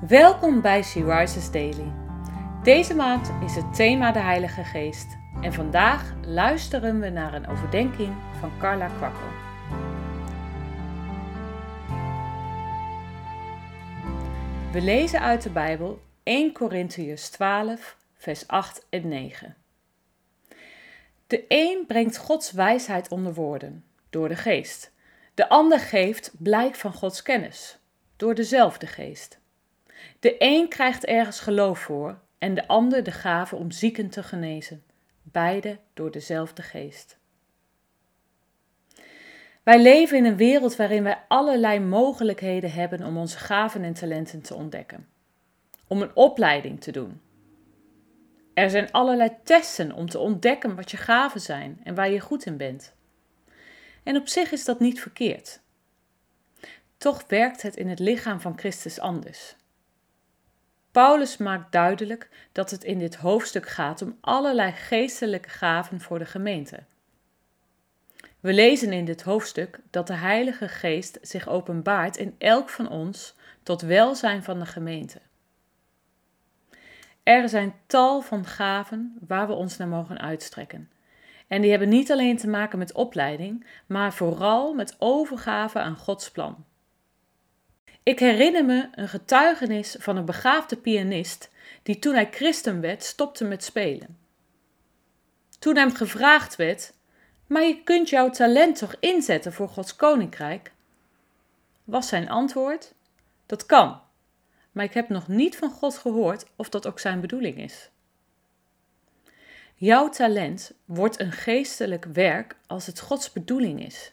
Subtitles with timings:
[0.00, 1.92] Welkom bij She Rises Daily.
[2.62, 8.14] Deze maand is het thema de Heilige Geest en vandaag luisteren we naar een overdenking
[8.40, 9.26] van Carla Kwakkel.
[14.72, 19.56] We lezen uit de Bijbel 1 Korintiërs 12, vers 8 en 9.
[21.26, 24.92] De een brengt Gods wijsheid onder woorden, door de geest.
[25.34, 27.78] De ander geeft blijk van Gods kennis,
[28.16, 29.42] door dezelfde geest.
[30.20, 34.82] De een krijgt ergens geloof voor en de ander de gave om zieken te genezen,
[35.22, 37.18] beide door dezelfde geest.
[39.62, 44.42] Wij leven in een wereld waarin wij allerlei mogelijkheden hebben om onze gaven en talenten
[44.42, 45.08] te ontdekken,
[45.86, 47.20] om een opleiding te doen.
[48.54, 52.46] Er zijn allerlei testen om te ontdekken wat je gaven zijn en waar je goed
[52.46, 52.94] in bent.
[54.02, 55.60] En op zich is dat niet verkeerd.
[56.96, 59.56] Toch werkt het in het lichaam van Christus anders.
[60.94, 66.24] Paulus maakt duidelijk dat het in dit hoofdstuk gaat om allerlei geestelijke gaven voor de
[66.24, 66.82] gemeente.
[68.40, 73.34] We lezen in dit hoofdstuk dat de Heilige Geest zich openbaart in elk van ons
[73.62, 75.20] tot welzijn van de gemeente.
[77.22, 80.90] Er zijn tal van gaven waar we ons naar mogen uitstrekken.
[81.46, 86.30] En die hebben niet alleen te maken met opleiding, maar vooral met overgave aan Gods
[86.30, 86.64] plan.
[88.04, 91.50] Ik herinner me een getuigenis van een begaafde pianist
[91.82, 94.18] die toen hij christen werd stopte met spelen.
[95.58, 96.92] Toen hem gevraagd werd:
[97.46, 100.72] Maar je kunt jouw talent toch inzetten voor Gods koninkrijk?
[101.84, 102.92] Was zijn antwoord:
[103.46, 104.00] Dat kan,
[104.72, 107.88] maar ik heb nog niet van God gehoord of dat ook zijn bedoeling is.
[109.74, 114.12] Jouw talent wordt een geestelijk werk als het Gods bedoeling is.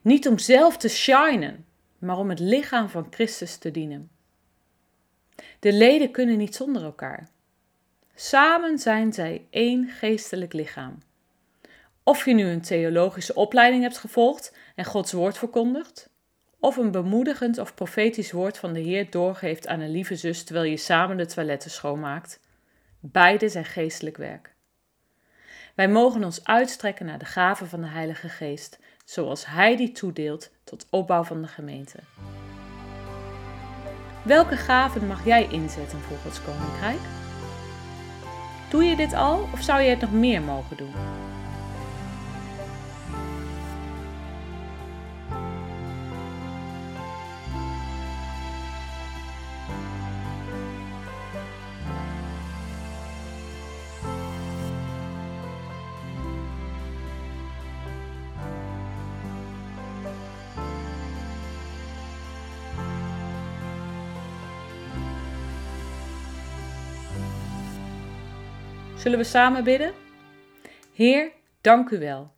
[0.00, 1.66] Niet om zelf te shinen,
[2.02, 4.10] maar om het lichaam van Christus te dienen.
[5.58, 7.28] De leden kunnen niet zonder elkaar.
[8.14, 10.98] Samen zijn zij één geestelijk lichaam.
[12.02, 16.10] Of je nu een theologische opleiding hebt gevolgd en Gods woord verkondigt,
[16.58, 20.70] of een bemoedigend of profetisch woord van de Heer doorgeeft aan een lieve zus terwijl
[20.70, 22.40] je samen de toiletten schoonmaakt,
[23.00, 24.54] beide zijn geestelijk werk.
[25.74, 30.50] Wij mogen ons uitstrekken naar de gaven van de Heilige Geest, zoals Hij die toedeelt
[30.64, 31.98] tot opbouw van de gemeente.
[34.24, 37.00] Welke gaven mag jij inzetten voor Gods Koninkrijk?
[38.70, 40.94] Doe je dit al of zou je het nog meer mogen doen?
[69.02, 69.92] Zullen we samen bidden?
[70.94, 72.32] Heer, dank u wel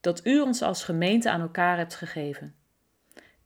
[0.00, 2.54] dat u ons als gemeente aan elkaar hebt gegeven.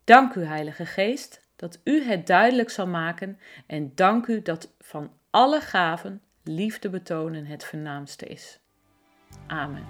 [0.05, 5.11] Dank u, Heilige Geest, dat u het duidelijk zal maken en dank u dat van
[5.31, 8.61] alle gaven liefde betonen het voornaamste is.
[9.47, 9.87] Amen.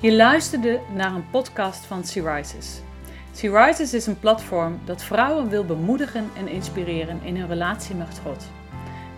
[0.00, 2.80] Je luisterde naar een podcast van Rises.
[3.40, 8.63] Rises is een platform dat vrouwen wil bemoedigen en inspireren in hun relatie met God.